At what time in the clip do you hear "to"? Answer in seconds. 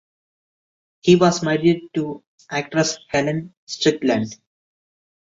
1.93-2.23